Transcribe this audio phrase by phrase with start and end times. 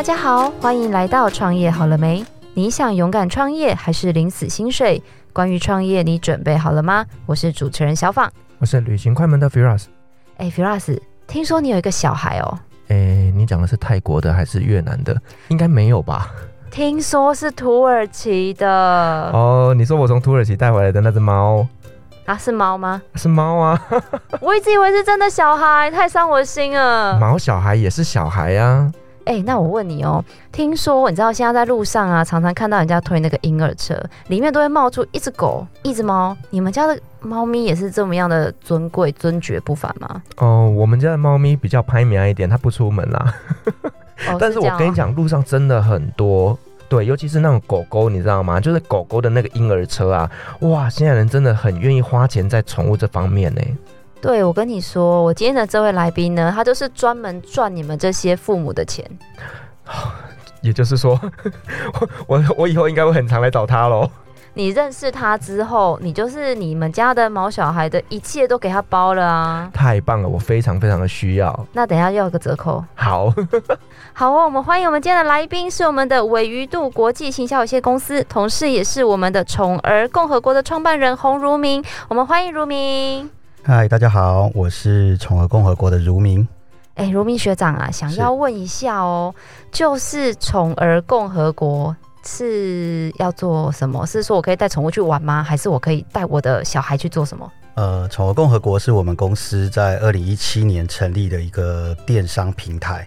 [0.00, 2.24] 大家好，欢迎来到创业好了没？
[2.54, 5.02] 你想勇敢创业还是领死薪水？
[5.30, 7.04] 关于创业，你准备好了吗？
[7.26, 9.84] 我是主持人小访，我是旅行快门的 Firas。
[10.38, 12.58] 哎，Firas，听说你有一个小孩哦？
[12.88, 15.14] 哎，你讲的是泰国的还是越南的？
[15.48, 16.30] 应该没有吧？
[16.70, 18.66] 听说是土耳其的。
[19.34, 21.68] 哦，你说我从土耳其带回来的那只猫？
[22.24, 23.02] 啊，是猫吗？
[23.16, 23.78] 是猫啊！
[24.40, 27.18] 我一直以为是真的小孩，太伤我心了。
[27.18, 28.92] 毛小孩也是小孩呀、啊。
[29.30, 36.36] 哎、欸，那我问你哦，听说你知道现在在路上啊，常常看到人家推那个婴儿车，里面都会冒出一只狗、一只猫。
[36.50, 40.20] 你们家的猫咪也是这么样的尊贵、尊爵不凡吗？
[40.38, 43.34] 哦，我们家的猫咪比较拍苗一点，它不出门啦。
[44.26, 46.58] 哦、但是我跟你讲，路上真的很多。
[46.88, 48.58] 对，尤其是那种狗狗，你知道吗？
[48.58, 50.28] 就是狗狗的那个婴儿车啊，
[50.62, 50.90] 哇！
[50.90, 53.62] 现在人真的很愿意花钱在宠物这方面呢。
[54.20, 59.04] 对，我跟你说，我今天的这位来宾呢，他就是专门赚你们这些父母的钱。
[60.62, 61.18] 也就是说，
[61.92, 64.08] 我我我以后应该会很常来找他喽。
[64.52, 69.70] 你认识他之后，你就是你们家的毛小孩的一切都给他包了啊！
[69.72, 71.66] 太棒了，我非常非常的需要。
[71.72, 72.84] 那等一下要个折扣。
[72.94, 73.32] 好，
[74.12, 81.82] 好哦，我们欢迎我们今天的来宾是我们的尾鱼度国际行销有限公司，同时也是我们的宠儿共和国的创办人洪如明。
[82.08, 83.30] 我们欢迎如明。
[83.62, 86.48] 嗨，大家好，我是宠儿共和国的如明。
[86.94, 89.34] 哎，如明学长啊，想要问一下哦，
[89.70, 91.94] 就是宠儿共和国。
[92.22, 94.04] 是要做什么？
[94.06, 95.42] 是说我可以带宠物去玩吗？
[95.42, 97.50] 还是我可以带我的小孩去做什么？
[97.74, 103.06] 呃，宠儿共和国是我们公司在二零一七年成立的一个电商平台。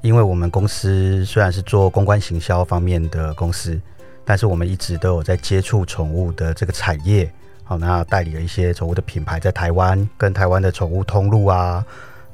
[0.00, 3.80] 因为我们公司虽然是做公关行销方面的公司，
[4.24, 7.32] 但是我们一直都有在接触宠物的这个产业。
[7.72, 11.82] 好，那代理了一些宠物的品牌在台湾，跟台湾的宠物通路啊、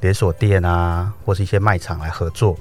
[0.01, 2.57] 连锁店啊，或是一些卖场来合作。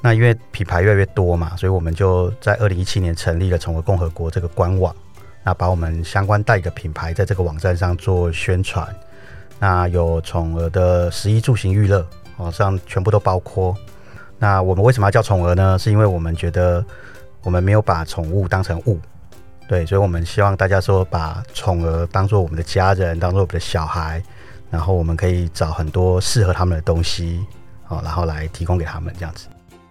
[0.00, 4.94] 那因为品牌越来越多嘛，所以我们就在二零一七年成立了宠儿共和国这个官网，
[5.42, 8.86] 那把我们相关代理的品牌在这个网站上做宣传。
[9.58, 13.76] 那有宠儿的食衣住行娱乐，哦，这样全部都包括。
[14.38, 15.76] 那我们为什么要叫宠儿呢？
[15.76, 16.84] 是因为我们觉得
[17.42, 19.00] 我们没有把宠物当成物，
[19.68, 24.22] 对，所以我们希望大家说把宠儿当做我们的家人，当做我们的小孩，
[24.70, 27.44] 然后我们可以找很多适合他们的东西，
[27.88, 29.46] 哦，然后来提供给他们这样子。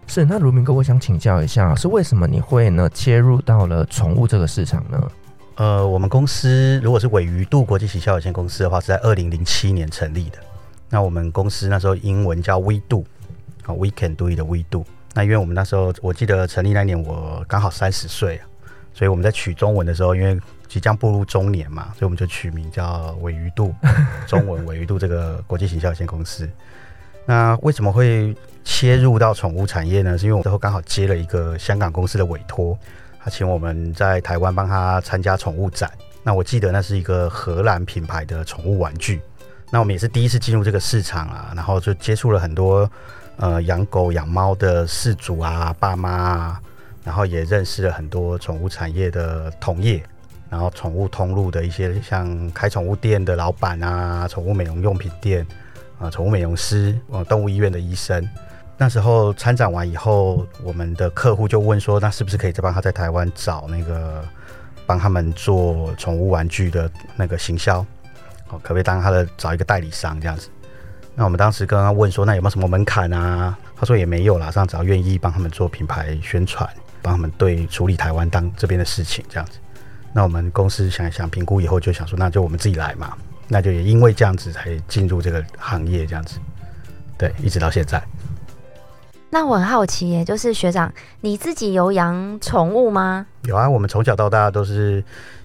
[0.07, 5.11] 是，那如明哥，我想请教一下，是为什么你会呢切入到了宠物这个市场呢？
[5.57, 10.39] 呃，我们公司如果是尾鱼度国际行销有限公司的话，是在二零零七年成立的。
[10.89, 13.03] 那我们公司那时候英文叫 We Do，
[13.65, 14.85] 啊，We Can Do It 的 We Do。
[15.13, 18.39] 那因为我们那时候我记得成立那年我刚好三十岁，
[18.97, 20.35] 所以我们在取中文的时候，因为
[20.67, 23.71] 即将步入中年嘛，所以我们就取名叫尾鱼度，
[24.25, 26.49] 中文尾鱼度这个国际行销有限公司。
[27.27, 30.17] 那为什么会切入到宠物产业呢？
[30.17, 32.75] 是因为我最后刚好接了一个香港公司的委托，
[33.19, 35.91] 他请我们在台湾帮他参加宠物展。
[36.23, 39.21] 那我记得那是一个荷兰品牌的宠物玩具。
[39.69, 42.89] 那我们也是第一次进入这个市场啊，然后就接触了很多
[43.35, 46.61] 呃养狗养猫的饲主啊、爸妈啊，
[47.07, 50.03] 然后也认识了很多宠物产业的同业，
[50.49, 55.47] 然后宠物通路的一些像开宠物店的老板啊、宠物美容用品店。
[55.99, 58.23] 啊，宠物美容师，呃，动物医院的医生。
[58.77, 64.23] 那时候参展完以后，我们的客户就问说，那是不是可以再帮他在台湾找那个
[64.85, 67.79] 帮他们做宠物玩具的那个行销？
[68.49, 70.49] 哦，可不可以当他的找一个代理商这样子？
[71.15, 73.57] 那我们当时跟他问说，那有没有什么门槛啊？
[73.75, 76.69] 他说也没有啦，上只要愿意帮他们做品牌宣传，
[77.07, 79.59] 帮他们对处理台湾当这边的事情这样子。
[80.11, 83.13] 那我们公司想一想评估以后，就想说，那就我们自己来嘛。
[83.47, 86.37] 那就也因为这样子才进入这个行业，这样子，
[87.17, 88.03] 对，一直到现在。
[89.29, 90.91] 那我很好奇耶，就是学长
[91.21, 93.25] 你自己有养宠物吗？
[93.43, 95.01] 有啊，我们从小到大都是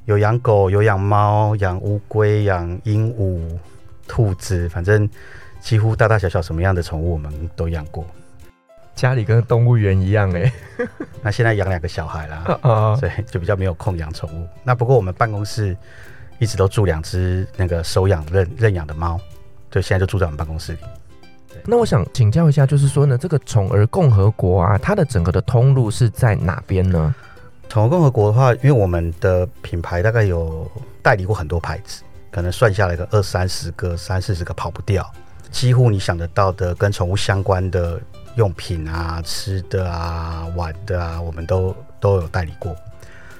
[0.06, 3.56] 有养狗、有养猫、养乌龟、养鹦鹉、
[4.08, 5.08] 兔子，反正
[5.60, 8.04] 几乎大大小小什么样的宠物我们都养过。
[9.02, 10.52] 家里跟动物园一样哎。
[11.22, 12.44] 那现在养两个小孩啦，
[13.00, 14.46] 所以就比较没有空养宠物。
[14.62, 15.76] 那不过我们办公室。
[16.38, 19.16] 一直都住两只那个收养认认养的猫，
[19.70, 20.78] 对，现在就住在我们办公室里。
[21.64, 27.14] 那我想请教一下，就是说呢，这个宠儿共和国啊，它的整个的通路是在哪边呢？
[27.68, 30.68] 宠儿共和国的话，因为我们的品牌大概有
[31.00, 32.02] 代理过很多牌子，
[32.32, 35.08] 可能算下来个二三十个、三四十个跑不掉，
[35.52, 38.00] 几乎你想得到的跟宠物相关的
[38.36, 42.74] 用品啊、吃的啊、玩的啊，我们都都有代理过。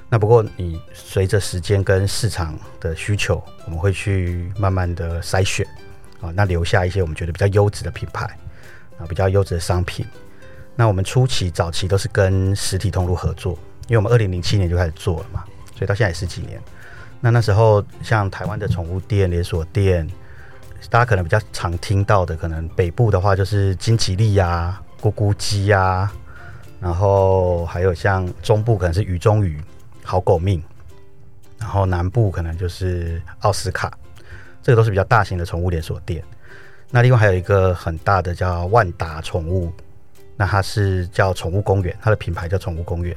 [0.09, 5.67] 那不过，你随着时间跟市场的需求，我们会去慢慢的筛选
[6.21, 8.27] 啊，那留下一些我们觉得比较优质的品牌
[8.99, 10.05] 啊，比较优质的商品。
[10.77, 13.53] 那我们初期早期都是跟实体通路合作，
[13.89, 16.61] 因为我们二零零七年就开始做了嘛，所以到现在也十几年。
[17.21, 20.07] 那那时候像台湾的宠物店连锁店，
[20.91, 26.09] 大家可能比较常听到的，可能北部的话就是金吉利呀、咕咕鸡呀，
[26.81, 29.61] 然后还有像中部可能是鱼中鱼、
[30.05, 30.63] 好狗命，
[31.59, 33.93] 然后南部可能就是奥斯卡，
[34.63, 36.23] 这个都是比较大型的宠物连锁店。
[36.91, 39.73] 那另外还有一个很大的叫万达宠物。
[40.35, 43.15] 那它是叫宠物公园，它的品牌叫宠物公园。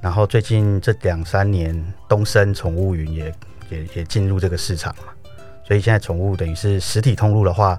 [0.00, 3.34] 然后最近这两三年，东森宠物云也
[3.68, 5.12] 也也进入这个市场嘛，
[5.64, 7.78] 所以现在宠物等于是实体通路的话，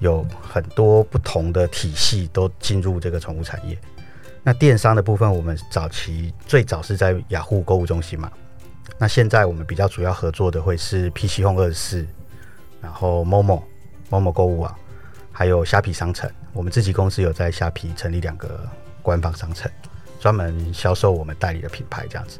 [0.00, 3.78] 有很多不同的体系都进入这个宠物产业。
[4.42, 8.30] 那电商的部分，我们早期最早是在雅虎购物中心嘛，
[8.98, 12.06] 那现在我们比较主要合作的会是 PC Home 24，
[12.82, 13.62] 然后 Momo
[14.10, 14.74] Momo 购物网。
[15.36, 18.68] 还有虾皮商城，我们自己公司有在虾皮成立两个
[19.02, 19.68] 官方商城，
[20.20, 22.38] 专门销售我们代理的品牌这样子。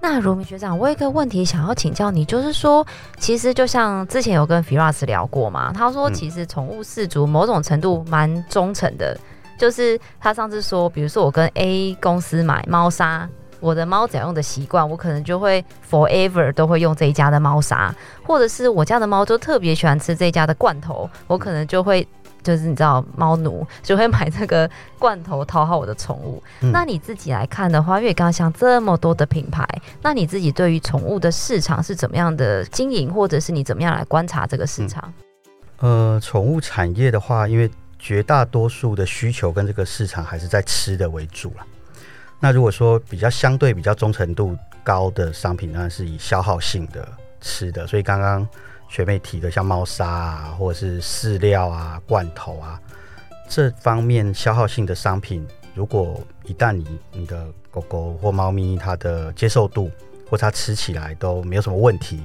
[0.00, 2.86] 那如明学长，我有一个问题想要请教你，就是说，
[3.18, 9.20] 其实就像之前有跟 Firas 聊过嘛，他说其实宠物饲主某种程度蛮忠诚的，嗯、
[9.58, 13.28] 就是他上次说，比如说我跟 A 公司买猫砂。
[13.62, 17.94] 我的猫怎样用的习惯，我可能就会 forever 都会用这一家的猫砂，
[18.26, 22.08] 或者是我家的猫就特别喜欢吃这一家的罐头，我可能就会
[22.42, 26.42] 就是你知道猫奴就会买这个罐头讨好我的宠物。
[26.60, 26.70] 嗯。
[26.72, 29.66] 那你自己来看的话，因为刚刚像这么多的品牌，
[30.02, 35.12] 那你自己对于宠物的市场是怎么样的经营，或者是你怎么样来观察这个市场？
[35.80, 41.66] 嗯、呃，宠物产业的话，因为绝大多数的需求跟这个市场还是在吃的为主了。
[42.38, 47.06] 那如果说比较相对比较忠诚度高的商品，当然是以消耗性的
[47.40, 47.86] 吃的。
[47.86, 48.48] 所以刚刚
[48.90, 52.78] 学妹提的像猫砂啊，或者是饲料啊、罐头啊
[53.48, 59.88] 这方面消耗性的商品，如果一旦你你的狗狗或猫咪它的接受度
[60.28, 62.20] 或它吃起来都没有什么问题，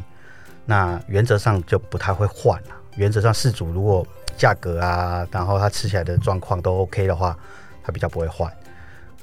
[0.66, 2.70] 那原则上就不太会换了。
[2.96, 7.38] 原则上饲主如果价格啊，然后它吃起来的状况都 OK 的话，
[7.84, 8.52] 它比较不会换。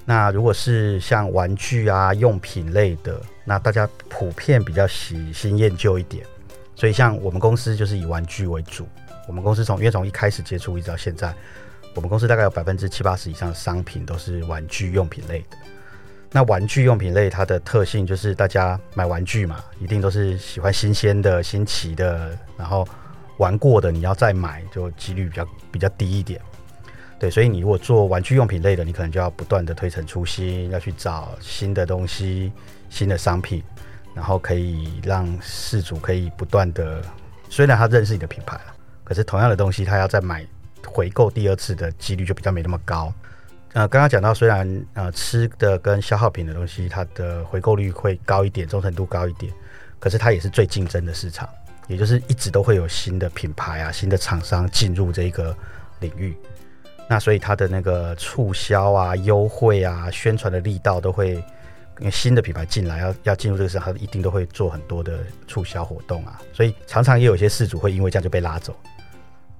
[0.04, 6.26] 那如果是像玩具啊、用品类的，那大家普遍比较喜新厌旧一点，
[6.82, 8.88] 所以像我们公司就是以玩具为主。
[9.28, 11.32] 我们公司从因为从一开始接触一直到现在，
[11.94, 15.56] 我们公司大概有百分之七八十以上的商品都是玩具用品类的。
[16.32, 22.84] 那玩具用品类它的特性就是大家买玩具嘛，一定都是喜欢新鲜的、新奇的，然后
[23.36, 26.40] 玩过的你要再买就几率比较比较低一点。
[27.16, 32.50] 对，所以你如果做玩具用品类的，你可能就要不断的推陈出新，要去找新的东西、
[32.90, 33.62] 新的商品，
[34.14, 37.02] 然后可以让事主可以不断的，
[37.48, 38.74] 虽然他认识你的品牌了，
[39.04, 40.46] 可是同样的东西，他要再买
[40.86, 43.12] 回购第二次的几率就比较没那么高。
[43.74, 49.50] 呃，刚刚讲到，虽然呃吃的跟消耗品的东西，它的回购率会高一点，忠诚度高一点，
[49.98, 51.48] 可是它也是最竞争的市场，
[51.88, 55.56] 也就是一直都会有新的品牌啊、新的厂商进入这个
[56.00, 56.36] 领域。
[57.08, 61.42] 那所以它的那个促销啊、优惠啊、宣传的力道都会，
[61.98, 66.40] 因为新的品牌进来要要进入这个市场，它一定都会做很多的促销活动啊。
[66.52, 68.74] 所以常常也有些事主会因为这样就被拉走。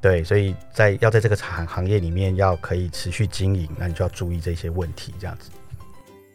[0.01, 5.15] 对，所以在要在这个行行业里面要可以持续经营，那你就要注意这些问题。
[5.21, 5.51] 这样子，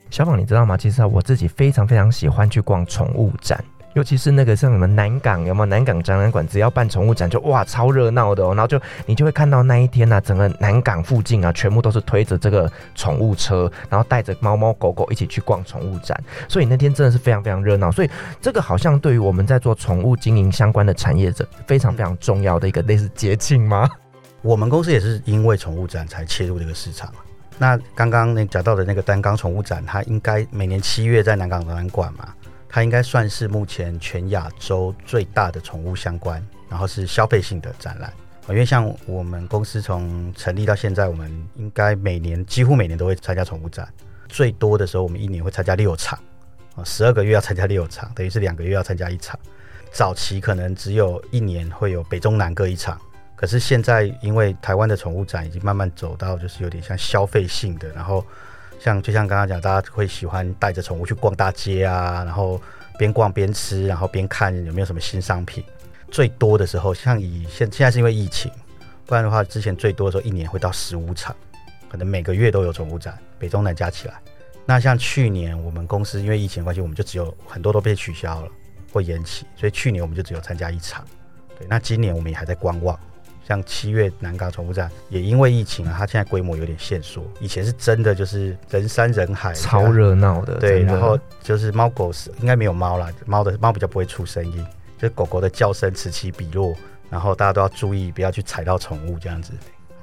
[0.10, 0.78] 小宝你知道吗？
[0.78, 3.62] 其实我自己非常非常喜欢去逛宠物展。
[3.98, 6.48] 尤其是那个像什么南港有没有南港展览馆？
[6.48, 16.16] 只要办宠物展就哇超热闹的哦，然后就你就会看到那一天呢、啊，整个南港附近啊，全部都是推着这个宠物车，然后带着猫猫狗狗一起去逛宠物展，
[16.48, 17.92] 所以那天真的是非常非常热闹。
[17.92, 23.90] 所以这个好像对于我们在做宠物经营相关的产业者非常非常重要的一个类似节庆吗？
[24.44, 27.12] 我们公司也是因为宠物展才切入这个市场。
[27.58, 32.28] 那刚刚那讲到的那个单缸宠物展，它应该每年七月在南港展览馆嘛。
[32.78, 38.14] 它应该算是目前全亚洲最大的宠物相关，然后是消费性的展览。
[38.50, 43.92] 因为像我们公司从成立到现在，我们应该每年几乎每年都会参加宠物展，
[44.30, 46.20] 最多的时候我们一年会参加六场，
[46.76, 49.40] 啊，十二个月要参加六场，等于是两个月要参加一场。
[49.92, 53.02] 早期可能只有一年会有北中南各一场，
[53.36, 58.24] 可是现在因为台湾的宠物展已经慢慢走到就是有点像消费性的，然后。
[58.80, 62.62] 像就像刚刚讲，大家会喜欢带着宠物去逛大街啊，然后
[62.98, 65.64] 边逛边吃，然后边看有没有什么新商品。
[66.10, 68.52] 最多的时候，像以现现在是因为疫情，
[69.06, 71.36] 不然的话，之前最多的时候一年会到十五场，
[71.90, 74.14] 可能每个月都有宠物展，北中南加起来。
[74.66, 78.48] 那像去年我们公司因为疫情关系，我们就只有很多都被取消了
[78.94, 81.06] 或延期，所以去年我们就只有参加一场。
[81.58, 82.98] 对，那今年我们也还在观望，
[83.48, 87.24] 像七月南港宠物展也因为疫情啊，它现在规模有点限缩。
[87.40, 90.56] 以前是真的就是人山人海，超热闹的。
[90.56, 94.66] 对，然后就是猫狗是应该没有猫啦，猫的猫比较不会出声音，
[94.98, 96.76] 就是狗狗的叫声此起彼落，
[97.10, 99.54] 然后大家都要注意不要去踩到宠物这样子。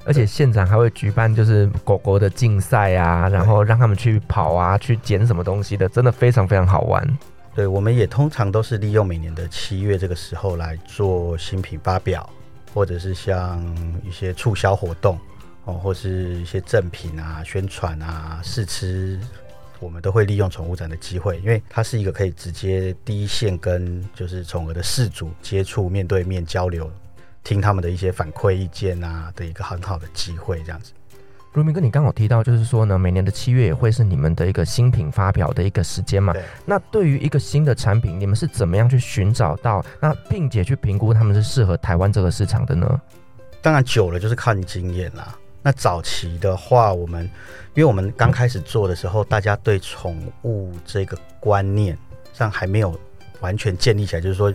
[0.07, 7.19] 而且现场还会举办就是狗狗的竞赛啊，然后让他们去跑啊，去捡什么东西的，真的非常非常好玩。
[7.55, 12.29] 对，我们也通常都是利用每年的七月这个时候来做新品发表，
[12.75, 13.65] 或者是像
[14.05, 15.17] 一些促销活动
[15.65, 19.19] 哦，或是一些赠品啊、宣传啊、试吃，
[19.79, 26.91] 我们都会利用宠物展的机会，因为它是一个可以直接第一线跟就是宠物的饲主接触、面对面交流，
[27.45, 30.93] 听他们的一些反馈意见啊的一个很好的机会，这样子。
[31.55, 36.33] 如明哥，你刚好提到，就是说呢，每年的七月也会是你们的一个新品发表的一个时间嘛。
[36.33, 36.43] 对。
[36.67, 43.01] 那对于一个新的产品，你们是怎么样去寻找到，那并且去评估他们是适合台湾这个市场的呢？
[43.63, 45.33] 当然，久了就是看经验啦。
[45.63, 47.25] 那早期的话，我们
[47.75, 51.97] 因为我们刚开始做的时候，大家对宠物这个观念
[52.33, 52.99] 上还没有
[53.39, 54.53] 完全建立起来，就是说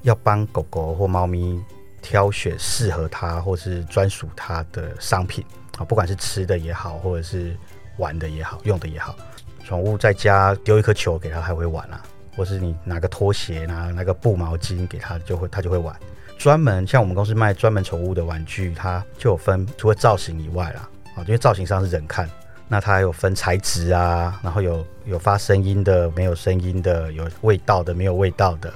[0.00, 1.60] 要帮狗狗或猫咪
[2.00, 5.44] 挑选适合它或是专属它的商品。
[5.78, 7.56] 啊，不管是吃的也好，或者是
[7.96, 9.16] 玩的也好，用的也好，
[9.64, 11.96] 宠物在家丢一颗球给它，还会玩啊；
[12.36, 15.94] 或是你拿个拖鞋，拿拿个布毛巾给它，就会它就会玩。
[16.36, 22.28] 专门像我们公司卖专门宠物的玩具，它就有分，除了造型以外啦，啊，因为造型上是人看，
[22.68, 28.72] 那它还有分材质啊，然后有有发声音的，没有声音的，有味道的，没有味道的，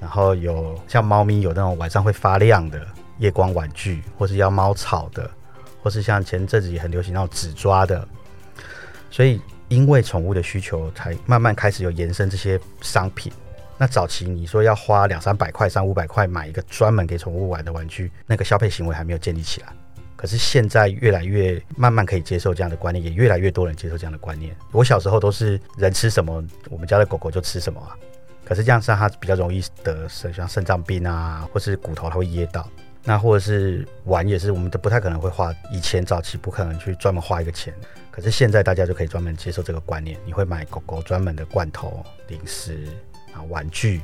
[0.00, 2.80] 然后有像猫咪有那种晚上会发亮的
[3.18, 5.28] 夜光玩具，或是要猫草的。
[5.82, 8.06] 或是像前阵子也很流行那种纸抓的，
[9.10, 13.32] 所以因为宠物的需求，才慢慢开始有延伸这些商品。
[13.78, 19.68] 那早期你说要花两三百块、三五百块买一个专门给宠物玩的玩具，那个消费行为还没有建立起来。
[20.16, 24.54] 可是现在越来越慢慢可以接受这样的观念，也越来越多人接受这样的观念。
[24.70, 27.96] 我小时候都是人吃什么，我们家的狗狗就吃什么啊。
[28.44, 32.68] 可是这样让它比较容易得像肾脏病啊，或是骨头它会噎到。
[33.02, 35.54] 那或者是玩也是，我们都不太可能会花。
[35.72, 37.74] 以前早期不可能去专门花一个钱，
[38.10, 40.18] 可是现在大家就可以专门接受这个观念。
[40.26, 42.86] 你会买狗狗专门的罐头、零食
[43.32, 44.02] 啊、玩具，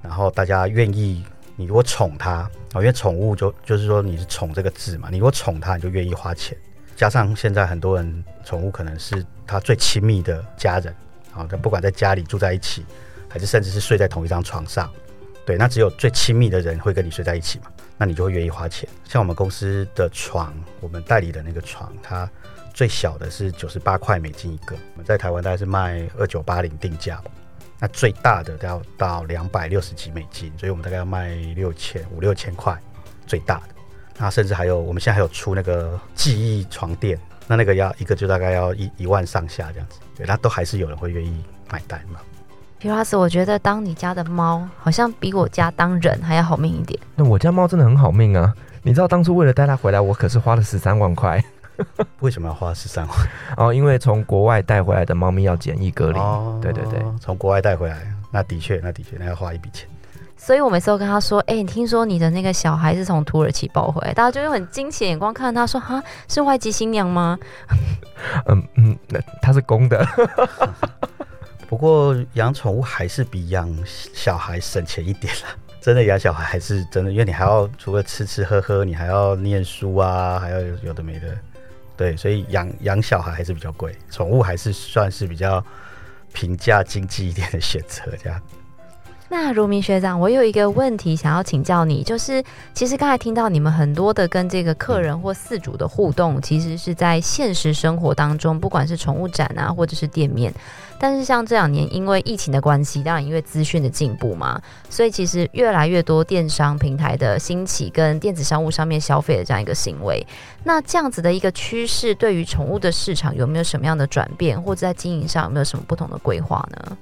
[0.00, 1.24] 然后大家愿意，
[1.56, 6.56] 你如果宠它啊，因为宠物就就是说你是宠这个字嘛，你如果宠它，你就愿意花钱。
[6.94, 10.94] 加上现在很多人宠物可能是他最亲密的家人
[11.34, 12.86] 啊，他不管在家里住在一起，
[13.28, 14.88] 还是甚至是睡在同一张床上，
[15.44, 17.66] 对，那只有最亲密的人会跟你睡在一起嘛。
[18.00, 18.88] 那你就会愿意花钱。
[19.04, 22.26] 像我们公司的床，我们代理的那个床，它
[22.72, 24.74] 最小的是九十八块美金一个。
[24.94, 27.22] 我们在台湾大概是卖二九八零定价，
[27.78, 32.74] 那最大的都要到两百六十几美金，所以我们大概要卖六千五六千块
[33.26, 33.74] 最大的。
[34.16, 39.98] 那甚至还有，我们现在还有出那个记忆床垫，那那个要一个就大概要一一万上下这样子。
[40.16, 42.18] 对，那都还是有人会愿意买单嘛。
[42.80, 46.98] 皮拉斯，我觉得当你家的猫好像比我家当人还要好命一点。
[47.14, 48.54] 那我家猫真的很好命啊！
[48.82, 51.44] 你知道当初为了带它回来，我可是花了十三万块。
[52.20, 53.16] 为什么要花十三万？
[53.58, 56.18] 哦，因为从国外带回来的猫咪要检疫隔离。
[56.18, 57.98] 哦，对对对，从国外带回来，
[58.30, 59.86] 那的确，那的确，那要花一笔钱。
[60.38, 67.38] 所以我每次都跟他说：“哎、欸，你听说你的那个小孩是从土耳其抱回来？”大家就用很惊奇的眼光看他说：“哈，是外籍新娘吗？”
[68.48, 70.02] 嗯嗯，那他是公的。
[71.70, 81.38] 不过养宠物还是比养小孩省钱一点啦， 真的养小孩还是真的，因为你还要除了吃吃喝喝，你还要念书啊，还要有的没的，
[81.96, 85.64] 对，所以养养小孩还是比较贵，宠物还是算是比较
[86.32, 88.42] 平价经济一点的选择，这样。
[89.32, 92.42] 那如明学长，我有一个问题想要请教你，就是
[92.74, 100.52] 其实刚才听到你们很多的跟这个客人或饲主的互动，其实是在现实生活当中，不管是宠物展啊，或者是店面。
[100.98, 110.26] 但是像这两年因为疫情的关系，当然因为资讯的进步嘛，所以其实越来越多电商平台的兴起跟电子商务上面消费的这样一个行为。
[110.64, 116.98] 那这样子的一个趋势，对于宠物的市场有没有什么样的转变，或者在经营上有没有什么不同的规划呢？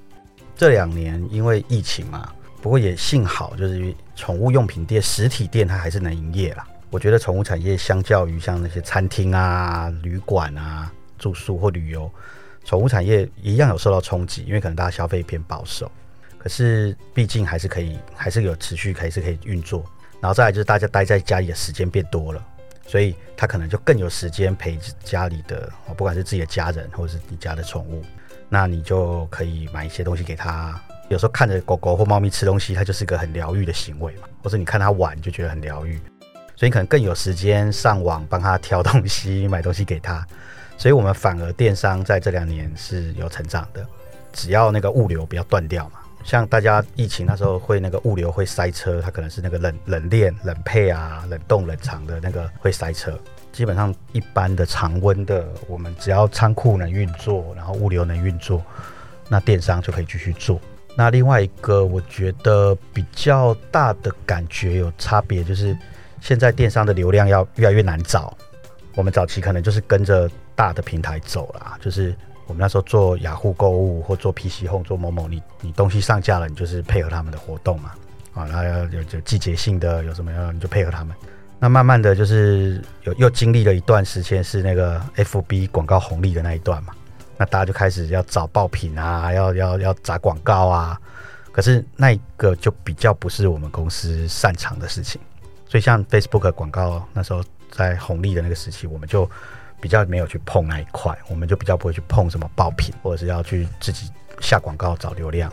[0.59, 6.67] 这两年因为疫情嘛，不过也幸好，就是宠物用品店实体店它还是能营业啦。
[6.91, 12.11] 我觉得宠物产业相较于像那些餐厅啊、旅馆啊、住宿或旅游，
[12.65, 15.89] 宠物产业一样有受到冲击，因为可能大家消费偏保守。
[16.37, 19.85] 可是毕竟还是可以，还是有持续还是可以运作。
[20.21, 22.45] 然后再来就是大家待在家里的时间变多了，
[22.85, 28.03] 所以他可能就更有时间陪家里的，不管是自己的家人或者是你家的宠物。
[28.49, 30.81] 那你就可以买一些东西给他。
[31.09, 34.29] 有时候看着狗狗或猫咪吃东西，它就是个很疗愈的行为嘛。
[34.43, 35.99] 或者你看它玩，就觉得很疗愈。
[36.55, 40.27] 所以你可能更有时间上网帮他挑东西、买东西给他。
[40.77, 43.87] 所以我们反而电商在这两年是有成长的，
[44.33, 46.01] 只要那个物流不要断掉嘛。
[46.25, 53.19] 像大家疫情那时候会那个物流会塞车，它可能是那个冷冷链、冷配啊、冷冻、冷藏的那个会塞车。
[53.53, 58.63] 基本上一般的常温的，我们只要仓库能运作，然后物流能运作，
[59.29, 60.61] 那电商就可以继续做。
[60.97, 65.77] 那另外一个我觉得比较大的感觉有差别，就是
[66.21, 68.37] 现在电商的流量要越来越难找。
[68.95, 72.15] 我们早期可能就是跟着大的平台走啦，就是
[72.47, 77.93] 我们那时候做雅虎购物或做 PC Home 做某某，你你东西上架了，你就是配合他们的活动嘛，
[78.35, 81.15] 啊，然后有有季节性的有什么样你就配合他们。
[81.59, 86.93] 那慢慢的就是有又经历了一段时间是那个 FB 广告红利的那一段嘛，
[87.37, 91.01] 那大家就开始要找爆品啊，要要要砸广告啊，
[91.53, 95.21] 可是那一个就比较不是我们公司擅长的事情，
[95.69, 97.43] 所以像 Facebook 广告那时候。
[97.71, 99.31] 在红利的那个时期，我们就
[99.79, 104.11] 比较没有去碰那一块，我们就比较不会去碰什么爆品，或者是要去自己
[104.41, 105.53] 下广告找流量。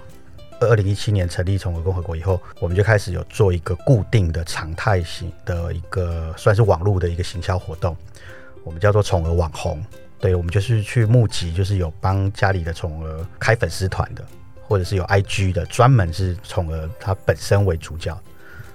[0.62, 7.96] 二零一七年成立宠儿共和国以后，我们就开始有做一个固定的常态型的一个算是网络的一个行销活动，
[8.64, 9.84] 我们叫做宠儿网红。
[10.20, 14.26] 对，我们就是去募集，就是有帮家里的宠儿开粉丝团的，
[14.64, 18.18] 或者是有 IG 的，专门是宠儿它本身为主角。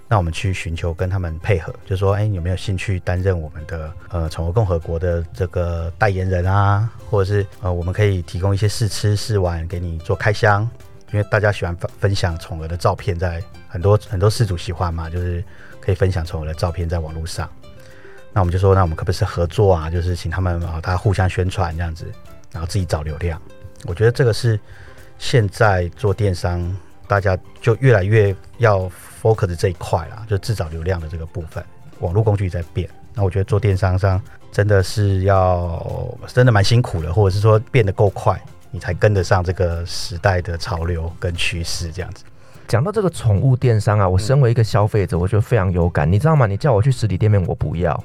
[0.06, 6.90] 那我们去寻求跟他们配合，就说，哎，有没有兴趣担任我们的呃宠儿共和国的这个代言人啊？
[7.08, 10.68] 或者是呃，我们可以提供一些试吃试玩给你做开箱，
[11.12, 15.42] 因为大家喜欢分分享宠儿的照片，在很多很多饲主喜欢嘛，就是
[15.80, 17.48] 可以分享宠儿的照片在网络上。
[18.32, 19.90] 那我们就说，那我们可不可以合作啊？
[19.90, 22.06] 就是请他们啊，大家互相宣传这样子，
[22.52, 23.40] 然后自己找流量。
[23.84, 24.58] 我觉得这个是
[25.18, 26.76] 现在做电商，
[27.06, 28.90] 大家就越来越要。
[29.22, 31.62] focus 这一块啦，就自找流量的这个部分，
[31.98, 34.18] 网络工具在变，那我觉得做电商上
[34.50, 42.24] 真的是要真的蛮辛苦的，或者是说变得够快，你才跟得上这个时代的潮流跟趋势这样子。
[42.68, 46.46] 讲到这个宠物电商啊，我身为一个消费者，我觉得非常有感，你知道吗？
[46.46, 48.00] 你叫我去实体店面，我不要，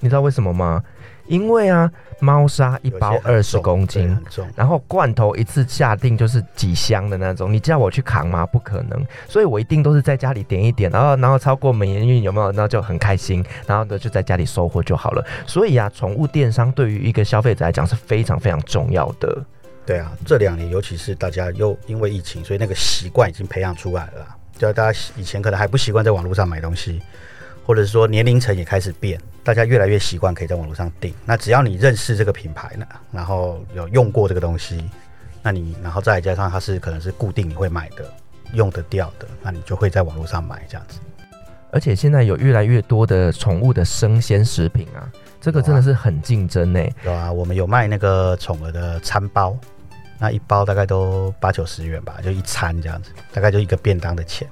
[0.00, 0.82] 你知道为什么吗？
[1.26, 4.16] 因为啊，猫砂一包二十公斤，
[4.54, 8.46] 然后罐头一次下定就是几箱的那种，你叫我去扛吗？
[8.46, 12.52] 不可能，所以我一定都是在家里点一点，然后然后超过美年运有没有？
[12.52, 15.26] 那就很开心，然后呢就在家里收货就好了。
[15.46, 19.44] 所以啊，宠物电商对于一个消费者来讲是非常非常重要的。
[19.86, 27.00] 对啊，这两年尤其是大家又因为疫情，所以那个习惯已经培养出来了，就大家以前可能还不习惯在网络上买东西。
[27.64, 31.12] 或者是说年龄层也开始变，大家越来越习惯可以在网络上订。
[31.24, 34.88] 那只要你认识这个品牌呢，然后有用过这个东西，
[35.42, 38.08] 那你然后再加上它是可能是固定你会买的、
[38.52, 41.00] 用得掉的，那你就会在网络上买这样子。
[41.72, 45.02] 而且现在有越来越多的宠物的生鲜食品啊，
[45.40, 46.80] 这个真的是很竞争呢。
[47.04, 49.58] 有啊，我们有卖那个宠儿的餐包，
[50.18, 54.48] 那一包大概都八九十元吧，就一餐这样子，大概就一个便当的钱。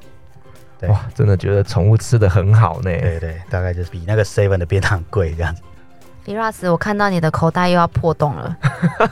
[0.88, 2.90] 哇，真的觉得宠物吃的很好呢。
[2.90, 5.62] 对对，大概就是比那个 seven 的便当贵这样子。
[6.26, 8.56] Firas，我看到你的口袋又要破洞了。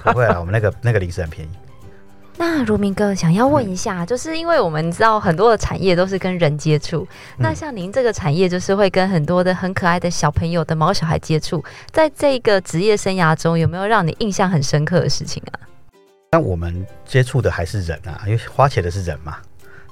[0.05, 1.51] 不会啊，我们那个那个零食很便宜。
[2.37, 15.61] 那如明哥想要问一下，嗯、就是因为我们知道很多的产业都是跟人接触，嗯、那像您这个产业就是会跟很多的很可爱的小朋友的毛小孩接触，在这个职业生涯中有没有让你印象很深刻的事情啊？
[16.35, 19.37] 那我们接触的还是人啊，因为花钱的是人嘛。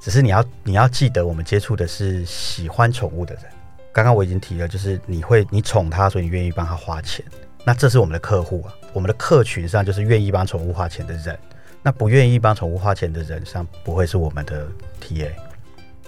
[0.01, 3.45] 只是你要你要记得，我们接触的是喜欢宠物的人。
[3.93, 7.23] 刚刚我已经提了，就是你会你宠它，所以你愿意帮他花钱。
[7.63, 11.39] 那这是我们的客户啊，我们的客群上就是愿意帮宠物花钱的人。
[11.83, 14.67] 那不愿意帮宠物花钱的人上不会是我们的
[14.99, 15.29] TA。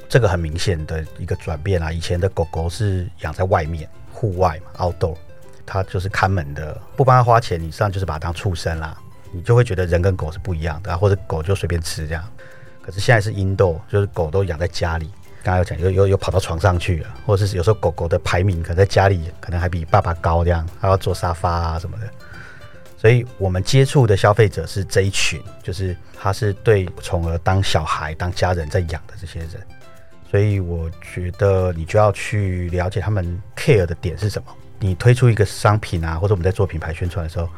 [0.09, 1.93] 这个很明显的一个转变啊。
[1.93, 5.15] 以前的狗狗是养在外面户外嘛，outdoor，
[5.67, 8.97] 它就是看门的，不帮它花钱，你实际上就是把它当畜生啦。
[9.33, 12.25] 你就会觉得人跟狗是不一样的啊，或者狗就随便吃这样。
[12.83, 15.11] 可是现在是 Indo，就是狗都养在家里。
[15.45, 22.09] 刚刚有讲，又又又跑到床上去了，或者是有时候狗狗的排名可能在家里可能还比爸爸高，这样还要坐沙发啊什么的。
[22.97, 29.49] 所以我们接触的消费者是这一群，就是他是对宠儿当小孩、当家人在养的这些人。
[30.31, 34.49] 所以我觉得你就要去了解他们 care 的点是什么。
[34.79, 37.49] 你推出一个商品啊，或者我们在做品牌宣传的时候，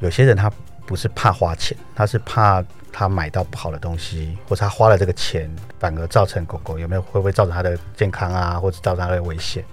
[0.00, 0.52] 有些人他
[0.90, 2.62] 不是怕花钱，他是怕。
[2.92, 5.48] 他买到不好的东西，或者他花了这个钱，
[5.78, 9.64] 反而造成狗狗有没有会不会造成他的健康啊，或者造成他的危险？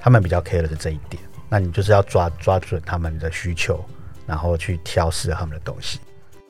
[0.00, 1.22] 他们比较 care 的是这一点。
[1.50, 3.84] 那你就是要抓抓准他们的需求，
[4.26, 6.00] 然后去挑适合他们的东西。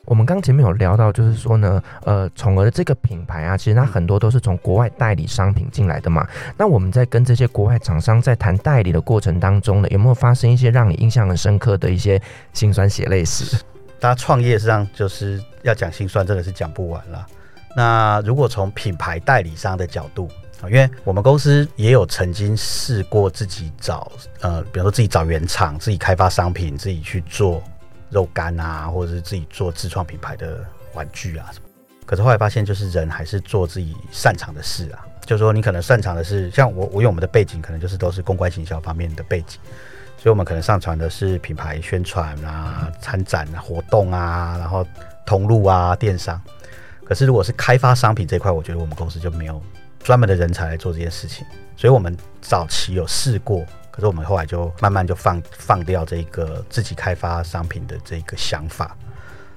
[0.05, 6.25] 我们刚前面有聊到，就是说呢，呃，宠儿的这个品牌啊，其实它很多都是从国外代理商品进来的嘛。
[6.55, 12.21] 那我们在跟这些国外厂商在谈代理的过程当中呢，有没有发生一些让你印象很深刻的一些
[12.53, 13.59] 辛酸血泪史？
[13.99, 17.25] 大家创业实际上就是要讲心酸，真的是讲不完了。
[17.75, 20.29] 那如果从品牌代理商的角度
[20.61, 27.63] 啊，因为我们公司也有曾经试过自己找，呃，比如说自己找原厂，自己开发商品，自己去做。
[28.11, 31.65] 肉干啊，或者是自己做自创品牌的玩具啊什么，
[32.05, 35.03] 可是后来发现，就是人还是做自己擅长的事啊。
[35.25, 39.59] 就是说，你可能擅长的是，像我，我用我们的背景，可能就是都是公关行销方面的背景，
[40.25, 44.83] 所以我们可能上传的是品牌宣传啊、参展啊、活动啊，然后
[45.23, 46.41] 通路啊、电商。
[47.03, 49.61] 可是如果是开发商品这块，我觉得我们公司就没有
[49.99, 51.45] 专门的人才来做这件事情，
[51.77, 53.63] 所以我们早期有试过。
[53.91, 58.97] 可是我们后来就慢慢就放放掉这个自己开发商品的这个想法，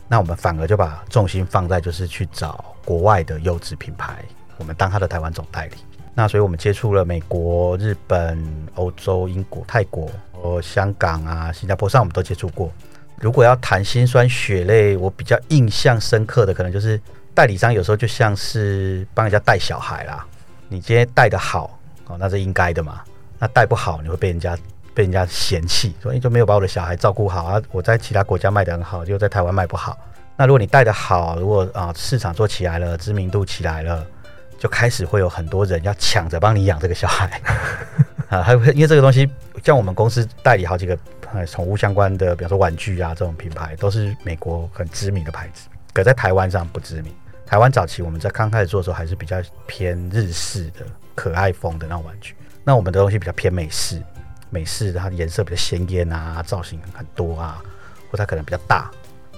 [0.06, 4.22] 那我们反而就把重心放在就是去找国外的优质品牌，
[4.58, 5.76] 我们当他的台湾总代理。
[6.18, 12.72] 那所以我们接触了美国、日本、欧洲、英国、泰国、和香港啊、新加坡上，我们都接触过。
[13.20, 17.00] 如果要谈心酸血泪，我比较印象深刻的，可能就是
[17.36, 20.26] 代理商有时候就像是帮人家带小孩啦，
[20.68, 21.78] 你今天带得好
[22.08, 23.00] 哦，那是应该的嘛。
[23.38, 24.58] 那带不好，你会被人家
[24.92, 27.62] 被人家嫌弃，所以就没有把我的小孩照顾好啊。
[27.70, 29.96] 我在其他国家卖得很好，就在台湾卖不好。
[30.36, 34.04] 那如果你带得好，如果啊市场做起来了，知名度起来了，
[34.58, 37.40] 就开始会有很多人要抢着帮你养这个小孩
[38.28, 38.42] 啊。
[38.42, 39.30] 还有因为这个东西，
[39.64, 40.98] 像我们公司代理好几个
[41.46, 47.14] 宠物相关的，比如说玩具啊这种品牌，都是美国很知名的牌子，可在台湾上不知名。
[47.46, 52.34] 台湾早期我们在刚开始做的时候，还是比较偏日式的可爱风的那种玩具。
[52.62, 54.02] 那我们的东西比较偏美式，
[54.50, 57.62] 美式它的颜色比较鲜艳啊，造型很多啊，
[58.10, 58.90] 或它可能比较大。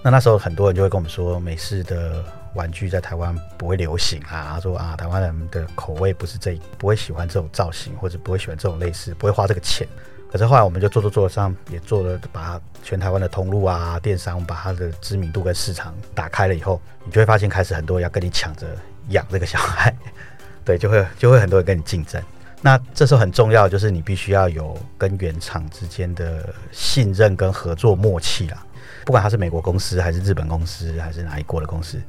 [0.02, 9.86] 那那时候很多人就会跟我们说，美式的玩具在台湾不会流行啊，说啊台湾人的口味不是这，不会喜欢这种造型，或者不会喜欢这种类似，不会花这个钱。
[10.30, 18.66] 可是后来我们就做做做上，也做了把全台湾的通路啊、电商，把它的知名度跟市场打开了以后，你就会发现开始很多人要跟你抢着
[19.08, 19.92] 养这个小孩，
[20.64, 22.22] 对，就会就会很多人跟你竞争。
[22.62, 28.64] 那这时候很重要，就是你必须要有跟原厂之间的信任跟合作默契啦。
[29.04, 32.00] 不管它是美国公司，还是日本公司，还是哪一国的公司，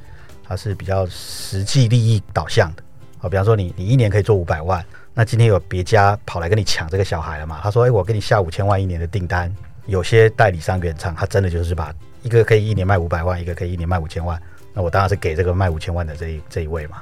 [0.52, 2.84] 它是比较实际利益导向的。
[3.22, 7.62] 啊，比方说你你一年可以做五百万，那今天有别家跑来跟你抢这个小孩了嘛？
[7.64, 9.54] 他说：“哎，我给你下五千万一年的订单。”
[9.88, 14.40] 有些代理商原厂，他真的就是把一个可以一年卖五百万，一个可以一年卖五千万，
[14.74, 17.02] 那我当然是给这个卖五千万的这一这一位嘛。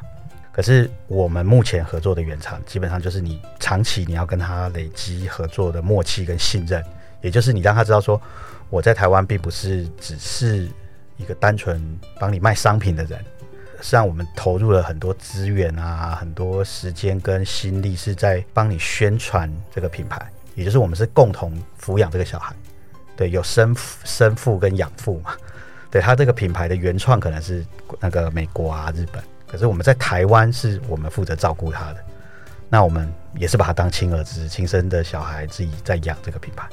[0.52, 6.84] 可是我们目前合作的原厂，基本上就是你长期你要跟他累积合作的默契跟信任，
[7.22, 8.22] 也就是你让他知道说，
[8.70, 10.70] 我在台湾并不是只是
[11.18, 11.82] 一个单纯
[12.18, 13.24] 帮你卖商品的人，
[13.80, 20.22] 实际上我们投入了很多资源啊，很多时间跟心力是在帮你宣传这个品牌，
[20.56, 22.54] 也就是我们是共同抚养这个小孩，
[23.16, 25.34] 对，有生生父跟养父嘛，
[25.90, 27.66] 对他这个品牌的原创可能是
[28.00, 29.24] 那个美国啊、日本。
[29.48, 32.04] 可是我们在台湾是我们负责照顾他的，
[32.70, 36.68] 那我们也是把他当亲儿子、亲生的小孩自己在养这个品牌。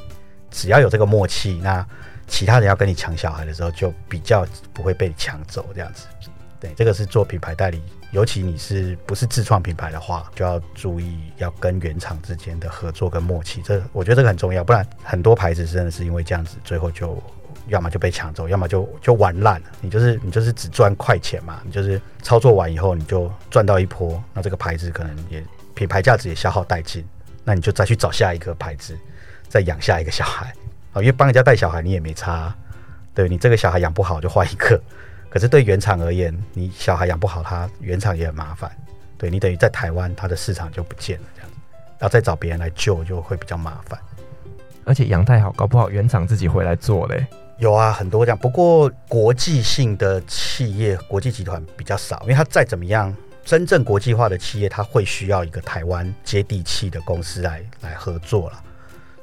[0.51, 1.87] 只要有这个默契，那
[2.27, 6.07] 其他人要跟你抢小孩的时候，就比较不会被抢走这样子。
[6.75, 13.63] 这个是做品牌代理，尤其你是不是自创品牌的话，就要注意要跟原厂之间的合作跟默契。
[13.63, 17.23] 这我觉得这个很重要，不然很多牌子真的是因为这样子，最后就。
[17.69, 19.67] 要么就被抢走，要么就就玩烂了。
[19.81, 25.43] 你就是你就是只赚快钱嘛，你就是操作完以后你就赚到一波，那这个牌子可能也
[25.75, 27.05] 品牌价值也消耗殆尽，
[27.43, 28.97] 那你就再去找下一个牌子，
[29.49, 30.55] 再养下一个小孩
[30.93, 31.01] 啊。
[31.01, 32.55] 因为帮人家带小孩你也没差，
[33.13, 34.81] 对，你这个小孩养不好就换一个。
[35.37, 38.75] 可是对原厂而言，你小孩养不好，他原厂也很麻烦。
[39.19, 41.57] 对，你等于在台湾，它的市场就不见了，这样子，
[41.99, 44.01] 要再找别人来救就会比较麻烦。
[44.87, 47.27] 而且养太好，搞不好原厂自己回来做嘞。
[47.59, 48.39] 有啊，很多这样。
[48.39, 58.63] 不过国际性的企业、国际集团比较少，因为它再怎么样，真正国际化的企业，它会需要一个台湾接地气的公司来来合作了。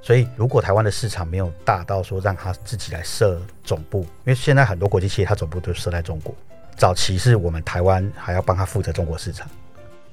[0.06, 6.36] 所以，如果台湾的市场没有大到说让他自己来设总部，因为现在很多国际企业它总部都设在中国，
[6.76, 9.48] 早期是我们台湾还要帮他负责中国市场。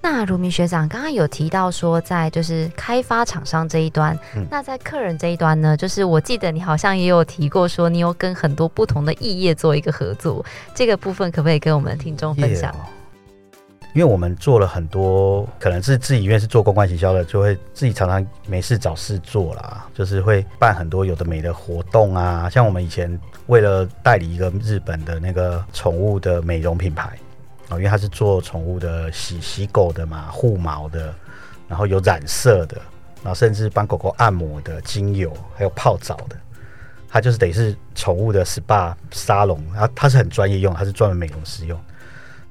[0.01, 12.73] 那如明学长刚刚有提到说，在就是开发厂商这一端，嗯，那在客人这一端呢，就是我记得你好像也有提过说，你有跟很多不同的异业做一个合作，这个部分可不可以跟我们的听众分享？
[13.93, 22.49] 因为我们做了很多，可能是自己因为是做公关行销的，就会自己常常没事找事做啦，就是会办很多有的没的活动啊。
[22.49, 27.19] 像我们以前为了代理一个日本的那个宠物的美容品牌
[27.69, 31.13] 啊，因为它是做宠物的洗洗狗的嘛，护毛的，
[31.67, 32.77] 然后有染色的，
[33.25, 36.37] 然后甚至帮狗狗按摩的精油，还有泡澡的，
[37.09, 41.77] 它就是得是宠物的 SPA 沙龙，然后它是很专业用，它是专门美容师用。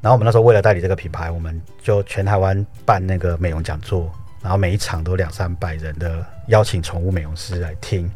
[0.02, 4.10] 然后我们那时候为了代理这个品牌，我们就全台湾办那个美容讲座，
[4.42, 8.10] 然后每一场都两三百人的邀请宠物美容师来听，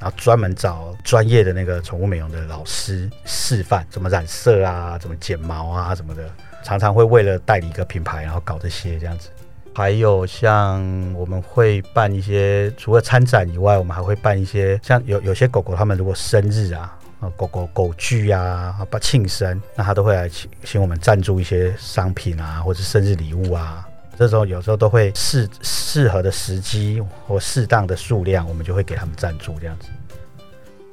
[0.00, 6.22] 然后专门找专业的那个宠物美容的老师示范怎么染色啊，怎么剪毛啊什么的。
[6.62, 9.28] 常常会为了代理一个品牌，然后搞这些这样子。
[9.74, 10.80] 还有像
[11.14, 16.96] 我们会办一些，除了参展以外，我们还会办一些像有有些狗狗他们如果生日啊。
[17.30, 23.86] 狗狗狗具啊，把庆生，那他都会来请请我们赞助一些商品啊，或者生日礼物啊。
[24.16, 29.88] 这时候有时候都会适适合的时机或适当的数量，我们就会给他们赞助这样子。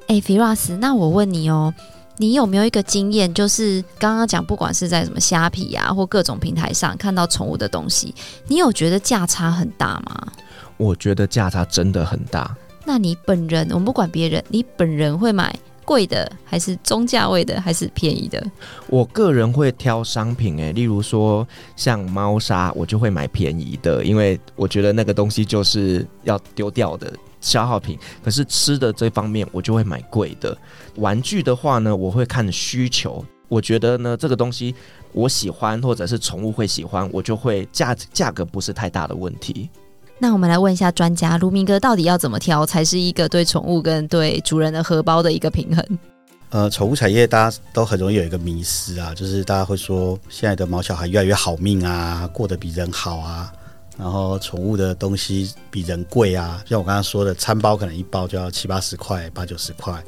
[0.08, 1.72] 哎、欸，Firas，那我问你哦，
[2.16, 8.12] 你有没有一个经验，就是刚刚讲，不管是在什么虾皮啊，或各种平台上看到宠物的东西，
[8.48, 10.32] 你有觉得价差很大吗？
[10.76, 12.56] 我觉得价差真的很大。
[12.84, 15.56] 那你本人，我们不管别人，你本人会买？
[15.84, 18.42] 贵的还是中价位的还是便宜的？
[18.88, 27.98] 我个人会挑商品，欸，诶，例如说像猫砂，我就会买便宜的，因为我觉得那个东西就是要丢掉的消耗品。
[28.22, 30.56] 可是吃的这方面，我就会买贵的。
[30.96, 34.74] 玩具的话呢，我会看需求，我觉得呢这个东西
[35.12, 39.68] 我喜欢，或者是宠物会喜欢，我就会价价格不是太大的问题。
[40.18, 45.98] 那我们来问一下专家卢明哥，到底要怎么挑才是一个对宠物跟对主人的荷包的一个平衡？
[46.50, 53.50] 呃，宠物产业大家都很容易有一个迷思啊，就是大家会说现在的毛小孩越来越好命啊，过得比人好啊，
[53.98, 60.00] 然后宠物的东西比人贵啊，像我刚刚说的，餐包可能一包就要七八十块、八九十块。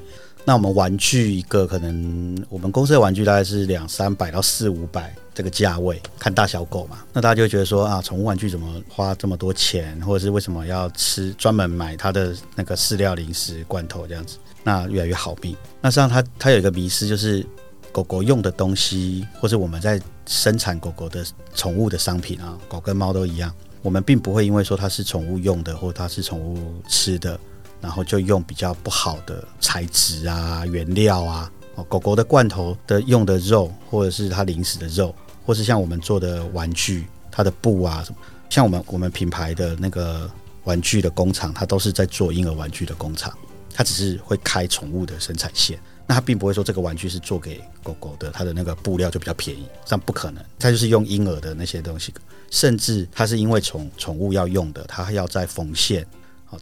[0.45, 6.99] 那我们玩具一个可能，我们公司的玩具大概是两三百到四五百这个价位，看大小狗嘛。
[7.13, 14.39] 那大家就觉得说啊，宠物玩具怎么花这么多钱，或者是为什么要吃专门买它的那个饲料、零食、罐头这样子？
[14.63, 15.57] 那越来越好命。
[15.81, 17.45] 那实际上它它有一个迷思，就是
[17.91, 27.39] 狗狗用的东西，或是我们在生产狗狗的宠物的商品啊，狗跟猫都一样，我们并不会因为说它是宠物用的，或它是宠物吃的。
[27.81, 40.31] 然后就用比较不好的材质啊、原料啊，哦，狗狗的罐头的用的肉，或者是它零食的肉，或是像我们做的玩具，它的布啊什么，像我们我们品牌的那个
[40.65, 43.37] 玩具的工厂，它都是在做婴儿玩具的工厂，
[43.73, 52.13] 它只是会开宠物的生产线，那它并不会说这个玩具是做给狗狗的，它的那个布料就比较便宜，这样不可能，它就是用婴儿的那些东西，
[52.51, 56.07] 甚至它是因为宠宠物要用的，它要在缝线。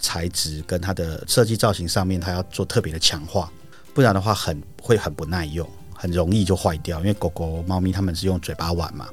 [0.01, 3.53] 材质跟它的设计造型上面，它要做特别的强化，
[3.93, 5.69] 不然的话很会很不耐用，
[6.03, 6.99] 很容易就坏掉。
[6.99, 9.07] 因为狗狗、猫咪它们是用嘴巴玩嘛，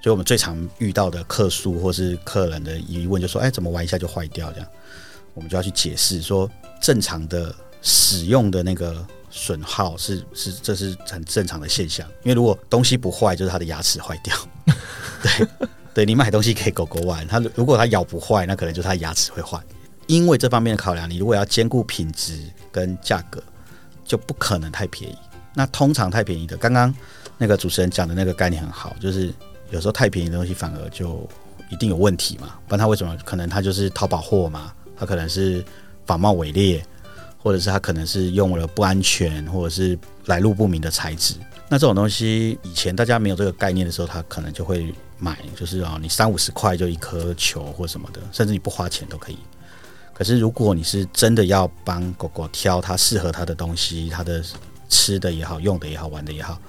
[0.00, 4.68] 所以我们最常遇到的客诉或是客人的疑问就说：“哎，怎么玩一下就坏掉？”这样，
[5.34, 6.48] 我们就要去解释说，
[6.80, 12.06] 正常的使用的那个损耗是是这是很正常的现象。
[12.22, 14.36] 因为如果东西不坏，就是它的牙齿坏掉。
[15.20, 15.48] 对
[15.92, 19.60] 对，你买东西给狗狗玩，它如果它咬不坏，那可能就是它牙齿会坏。
[20.06, 22.40] 因为这方面的考量，你如果要兼顾品质
[22.72, 23.42] 跟价格，
[24.04, 25.18] 就不可能太便宜。
[25.58, 26.94] 那通常太便宜的，刚刚
[27.36, 29.34] 那个主持人讲的那个概念很好，就是
[29.70, 31.28] 有时候太便宜的东西反而就
[31.68, 32.54] 一定有问题嘛。
[32.68, 33.16] 不然他为什么？
[33.24, 35.64] 可能他就是淘宝货嘛，他可能是
[36.06, 36.80] 仿冒伪劣，
[37.36, 41.34] 或者是他可能是用了不安全或者是来路不明的材质。
[41.68, 49.38] 那这种东西以前大家没有这个概念的时候，他可能就会买，就是啊，你三五十块就一颗球或什么的，甚至你不花钱都可以。
[50.14, 54.42] 可是，如果你是真的要帮狗狗挑它适合它的东西，它的
[54.88, 56.60] 吃的也好，用的也好，玩的也好，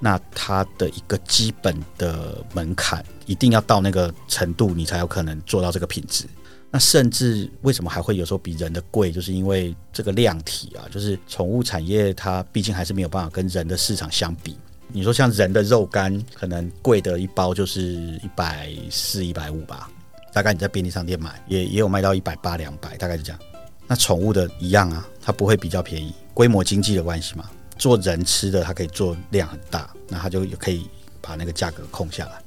[0.00, 6.24] 那它的一个基本的门槛一定要到那个程度，你才有可能做到这个品质。
[6.70, 14.56] 那甚至为什么还会有时候比人的贵，就是因为这个量体啊，就是宠物产业它毕竟还是没有办法跟人的市场相比。
[14.88, 17.82] 你说像人的肉干，可能贵的一包就是
[18.22, 19.90] 一百四、一百五吧。
[20.32, 23.38] 大概你在便利商店买，也也有卖到一百八、两百，大概是这样。
[23.86, 27.50] 那宠物的一样啊，它不会比较便宜，规模经济的关系嘛。
[27.78, 30.88] 做人吃的，它可以做量很大，那它就可以
[31.20, 32.42] 把那个价格控下来。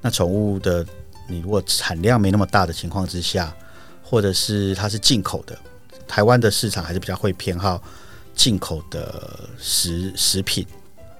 [0.00, 0.84] 那宠物的，
[1.28, 3.54] 你如果产量没那么大的情况之下，
[4.02, 5.58] 或者是它是进口的，
[6.06, 7.82] 台湾的市场还是比较会偏好
[8.34, 10.66] 进口的食食品，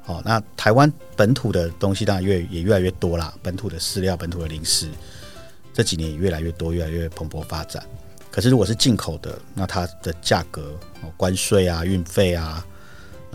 [0.04, 4.88] 哦，那台湾本土的东西当然越也越来越多啦，本土的饲料、本土的零食，
[5.72, 7.84] 这几年也越来越多，越来越蓬勃发展。
[8.30, 12.64] 可是如果是进口的，那它的价格、哦关税啊、运费啊，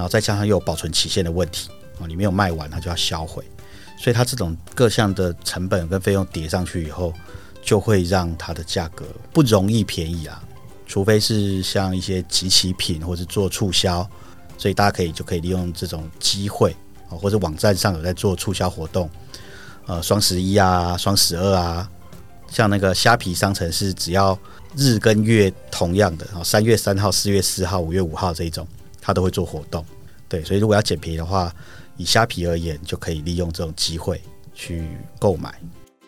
[0.01, 3.45] 然后再加上又有保存期限的问题，啊，你没有卖完，它就要销毁，
[3.99, 7.13] 所以它这种各项的成本跟费用叠上去以后，
[7.61, 10.41] 就会让它的价格不容易便宜啊，
[10.87, 14.09] 除非是像一些即期品或者做促销。
[14.57, 16.75] 所以大家可以就可以利用这种机会
[17.09, 19.07] 啊，或者网站上有在做促销活动，
[19.85, 21.87] 呃，双十一啊，双十二啊，
[22.47, 24.35] 像那个虾皮商城是只要
[24.75, 28.67] 日跟月同样的，啊，三月三号、四月四号、五月五号这一种，
[29.01, 29.83] 它都会做活动。
[30.29, 31.53] 对，所以如果要捡便宜的话，
[31.97, 34.21] 以虾皮而言，就可以利用这种机会
[34.53, 34.87] 去
[35.19, 35.53] 购买。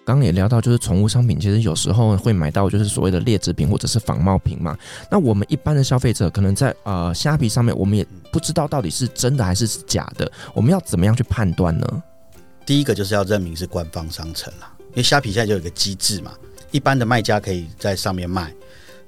[0.06, 4.78] 刚刚也聊到，就是宠物商品，其实有时候会买到就是所谓的劣质品或者是仿冒品嘛。
[5.10, 12.04] 那我们一般的消费者可能在呃虾皮上面，我们也不知道到底是真的还是假的，我们要怎么样去判断呢？
[12.66, 16.34] 第一个就是要认明是官方商城啦，因为虾皮现在就有一个机制嘛，
[16.72, 18.54] 一般的卖家可以在上面卖，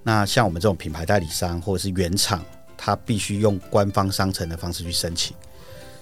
[0.02, 2.42] 那像我们这种品牌代理商或者是原厂，
[2.86, 5.36] 他必须用官方商城的方式去申请。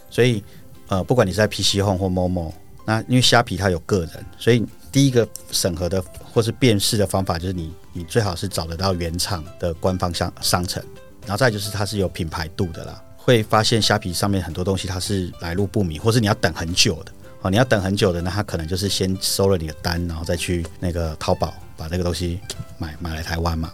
[0.09, 0.43] 所以
[0.87, 2.51] 呃，不管你是在 PC Home 或 Momo，
[2.85, 10.83] 那因为虾皮它有个人，所以第一个审核的或是辨识的方法，就是你你最好是找得到原厂的官方商商城，
[11.21, 13.01] 然后再就是它是有品牌度的啦。
[13.15, 22.39] 会发现虾皮上面很多东西它是来路不明，或是你要等很久的哦，你要等很久的，那他可能就是先收了你的单，然后再去那个淘宝把这个东西
[22.77, 23.71] 买买来台湾嘛。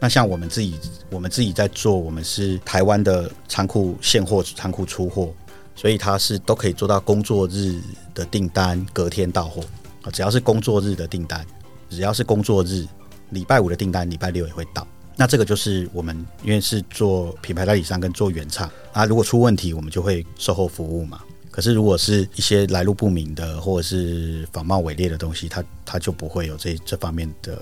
[0.00, 0.78] 那像我们自己
[1.08, 5.32] 我们自己在做，我们是台湾的仓库现货仓库出货，
[5.74, 7.80] 所以它是都可以做到工作日
[8.14, 9.62] 的订单，隔天到货
[10.02, 10.10] 啊。
[10.10, 11.46] 只要是工作日的订单，
[11.88, 12.86] 只要是工作日，
[13.30, 14.86] 礼拜五的订单，礼拜六也会到。
[15.16, 21.22] 那这个就是我们因为是做品牌代理商跟做原厂啊，如果出问题，我们就会售后服务嘛。
[21.50, 27.56] 可是如果是一些来路不明的或者是仿冒伪劣的东西，它它就不会有这这方面的。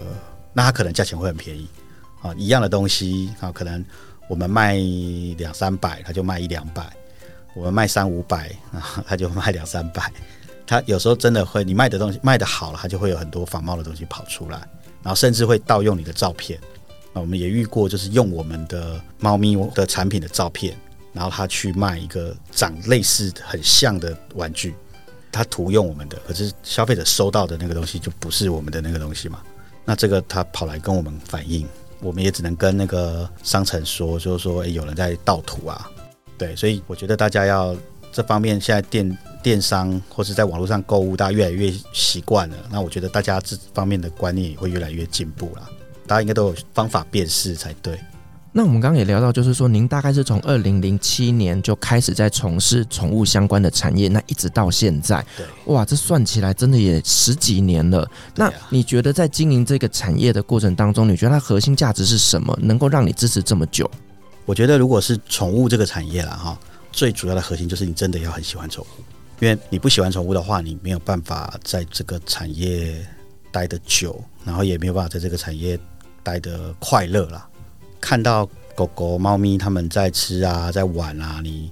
[0.55, 1.69] 那它可能价钱会很便宜
[2.23, 3.85] 啊，一样的东西啊，可能
[4.29, 4.77] 我们卖
[5.37, 6.85] 两三百，它就卖一两百；
[7.55, 10.11] 我们卖三五百啊， 它就卖两三百。
[10.67, 14.57] 它有时候真的会，你卖的东西卖得好了，它就会有很多仿冒的东西跑出来，
[15.03, 16.59] 然后甚至会盗用你的照片。
[17.13, 20.75] 那我们也遇过，就是用我们的猫咪的产品的照片，
[21.13, 24.75] 然后他去卖一个长类似很像的玩具，
[25.31, 29.43] 他图用我们的，可是消费者收到的那个东西就不是我们的那个东西嘛。
[29.85, 31.69] 那这个他跑来跟我们反映，
[32.03, 35.91] 我们也只能跟那个商城说，就是说，有人在盗图啊。
[36.37, 37.75] 对，所以我觉得大家要
[38.13, 39.17] 这方面现在电。
[39.43, 42.57] 电商或是在网络上购物，大家越来越习惯了。
[42.71, 45.69] 那我觉得大家这方面的观念也会越来越进步了。
[46.07, 47.99] 大家应该都有方法辨识才对。
[48.55, 58.07] 那我们刚刚也聊到，就是说您大概是从二零零七年就开始在从事宠物相关的产业，那一直到现在，对，哇，这算起来真的也十几年了。
[58.37, 63.91] 那你觉得在经营这个产业的过程当中，你觉得它核心价值是什么，能够让你支持这么久？
[64.45, 66.59] 我觉得如果是宠物这个产业了，哈，
[66.93, 69.03] 最主要的核心就是你真的要很喜欢宠物。
[69.41, 73.03] 因为你不喜欢宠物的话，你没有办法在这个产业
[73.51, 75.79] 待得久，然后也没有办法在这个产业
[76.23, 77.49] 待得快乐啦。
[78.03, 81.71] 看到狗狗、猫咪他们在吃啊，在玩啊，你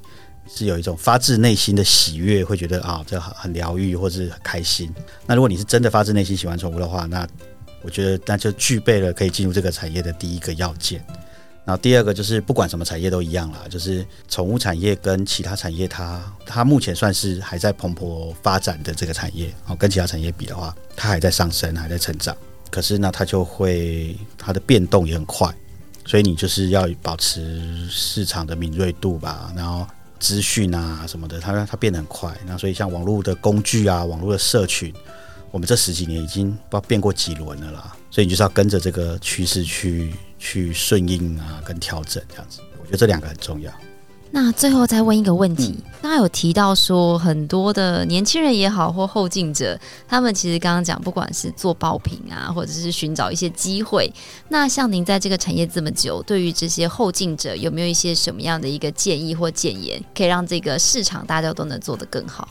[0.49, 4.91] 是有一种发自内心的喜悦，会觉得啊，这很很疗愈，或是很开心。
[5.27, 7.27] 那如果你是真的发自内心喜欢宠物的话，那
[7.83, 11.05] 我觉得那就具备了可以进入这个产业的第一个要件。
[11.65, 22.37] 然后第二个就是，不管什么产业都一样啦，就是宠物产业跟其他产业它，它它目前算是还在蓬勃发展的这个产业，哦，跟其他产业比的话，它还在上升，还在成长。
[22.71, 25.53] 可是呢，它就会它的变动也很快，
[26.11, 29.53] 所以你就是要保持市场的敏锐度吧。
[29.55, 29.87] 然后
[30.19, 32.37] 资讯啊什么的，它它变得很快。
[32.45, 34.93] 那所以像网络的工具啊，网络的社群，
[35.53, 37.97] 我们这十几年已经不知道变过几轮了啦。
[38.11, 40.13] 所以你就是要跟着这个趋势去。
[40.43, 43.71] 去顺应啊，跟调整这样子，我觉得这两个很重要。
[44.33, 54.13] 那最后再问一个问题，刚、嗯、刚有提到说很多的年轻人也好，或后进者，他们其实刚刚讲，不管是做爆品啊，或者是寻找一些机会。
[54.49, 62.49] 那像您在这个产业这么久，对于这些后进者，有没有一些什么样的一个建议或建言，可以让这个市场大家都能做得更好？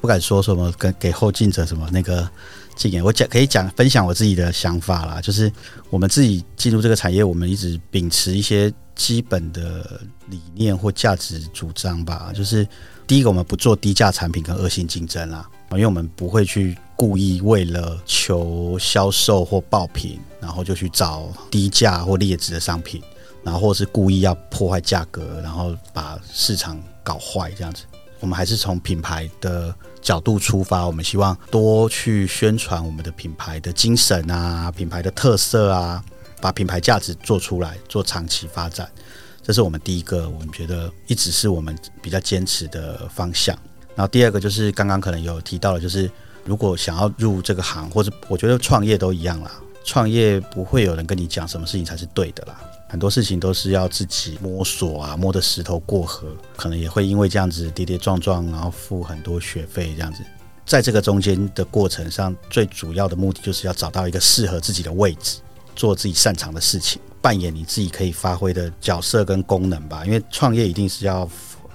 [0.00, 2.28] 不敢说什么跟给后进者什么那个。
[2.74, 5.52] 建言我讲可以讲分享我自己的想法啦，就是
[5.90, 8.72] 我们自己进入这个产业，我们一直秉持一些
[9.02, 12.30] 基本的理念或价值主张吧。
[12.32, 12.64] 就是
[13.04, 23.02] 第一个，我们不做低价产品跟恶性竞争啦，因为我们不会去故意为了求销售或爆品，然后就去找低价或劣质的商品，
[23.42, 27.82] 然后或是故意要破坏价格，然后把市场搞坏这样子。
[28.20, 36.04] 我们还是从品牌的角度出发，我们希望多去宣传我们的品牌的精神啊，品牌的特色啊，
[36.42, 38.90] 把品牌价值做出来，做长期发展。
[39.42, 43.56] 这是我们第一个，我们觉得一直是我们比较坚持的方向。
[43.94, 46.10] 然后第二个就是刚刚可能有提到的，就是
[46.44, 49.52] 如果想要入这个行，或者我觉得创业都一样啦，
[49.84, 52.60] 创业不会有人跟你讲什么事情才是对的啦。
[52.88, 60.22] 很多事情都是要自己摸索啊，摸着石头过河，可能也会因为这样子跌跌撞撞，然后付很多学费这样子。
[60.66, 65.38] 在这个中间的过程上，最主要的目的就是要找到一个适合自己的位置，
[65.74, 70.04] 做自己擅长的事情，扮演你自己可以发挥的角色跟功能吧。
[70.04, 71.28] 因为创业一定是要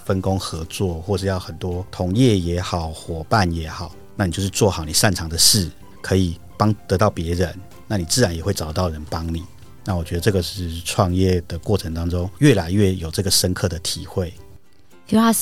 [0.05, 5.69] 分工合作，或是要很多同业也好，伙伴也好，那你就是做好你擅长的事，
[6.01, 7.53] 可以帮得到别人，
[7.87, 9.43] 那你自然也会找到人帮你。
[9.83, 14.33] 那我觉得这个是创业的过程当中越来越有这个深刻的体会。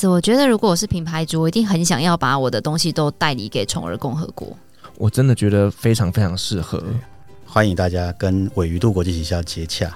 [0.08, 4.56] 我觉得如果我是品牌主，我一定很想要把我的东西都代理给宠儿共和国。
[4.96, 6.80] 我真的觉得非常非常适合，
[7.56, 9.90] 欢迎大家跟鮪鱼度国际行销接洽。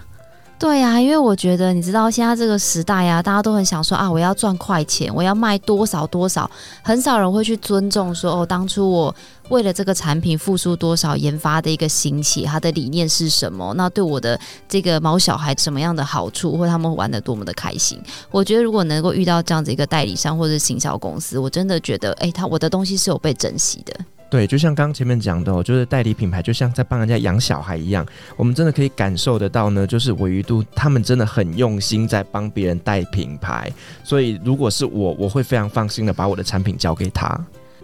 [0.59, 6.51] 对呀、啊，因为我觉得你知道现在这个时代、啊，大家都很想说啊，我要赚快钱，我要卖多少多少，
[6.83, 9.15] 很少人会去尊重说哦，当初我
[9.51, 13.75] 为了这个产品付出多少研发的一个心血，它的理念是什么？
[13.75, 18.01] 那对我的这个毛小孩什么样的好处，或他们玩得多么的开心？
[18.31, 23.95] 我觉得如果能够遇到这样子一个代理商或者行销公司，我真的觉得，哎，他我的东西是有被珍惜的。
[24.31, 28.07] 对，就像刚刚前面讲的，就是代理品牌就像在帮人家养小孩一样，
[28.37, 33.69] 我们真的可以感受得到呢，就是鮪鱼渡他们真的很用心在帮别人带品牌，
[34.05, 37.39] 所以如果是我，我会非常放心的把我的产品交给他。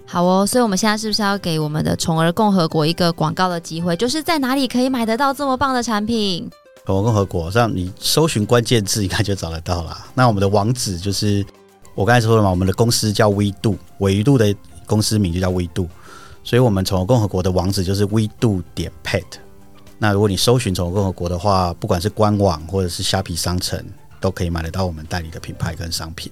[0.07, 3.97] 好哦，所以我们现在是不是要给我们的宠儿共和国一个广告的机会？
[3.97, 6.49] 就是在哪里可以买得到这么棒的产品？
[6.87, 9.99] 宠儿共和国这样你搜寻关键字应该就找得到了。
[10.15, 11.45] 那我们的网址就是
[11.97, 14.55] 我刚才说了嘛，我们的公司叫 WeDo，鮪鱼渡的
[14.87, 15.89] 公司名就叫 WeDo。
[16.47, 19.25] 所以，我们宠物共和国的网址就是 WeDo 点 Pet。
[19.99, 23.85] 那如果你搜寻宠物共和国的话，不管是官网或者是虾皮商城，
[24.21, 26.31] 都可以买得到我们代理的品牌跟商品。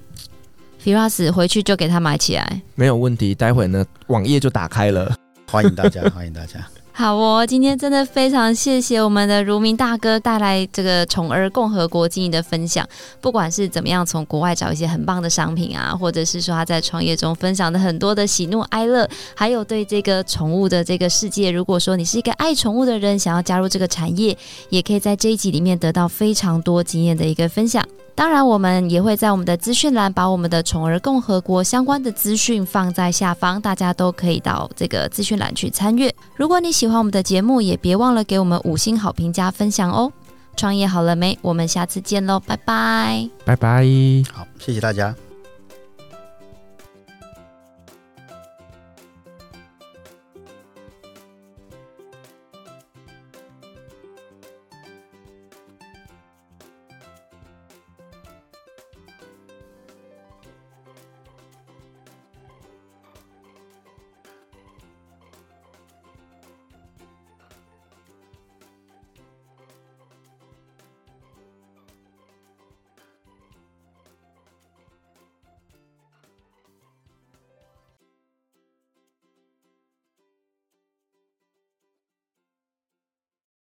[0.80, 3.34] Firas 回去就给他买起来，没有问题。
[3.34, 5.12] 待会呢，网页就打开了，
[5.50, 6.64] 欢迎大家，欢迎大家。
[6.96, 12.88] 好哦，今天真的非常谢谢我们的如明大哥带来这个宠儿共和国经营的分享。
[13.20, 24.38] 不管是怎么样从国外找一些很棒的商品啊，或者是说他在创业中分享的很多的喜怒哀乐，还有对这个宠物的这个世界，如果说你是一个爱宠物的人，想要加入这个产业，
[24.68, 27.84] 也可以在这一集里面得到非常多经验的一个分享。
[28.16, 36.14] 当然，我们也会在我们的资讯栏把我们的宠儿共和国相关的资讯放在下方，大家都可以到这个资讯栏去参阅。
[36.36, 40.12] 如果你喜欢我们的节目，也别忘了给我们五星好评加分享哦。
[40.56, 41.36] 创业好了没？
[41.42, 43.84] 我们下次见喽，拜拜，拜拜，
[44.32, 45.12] 好，谢谢大家。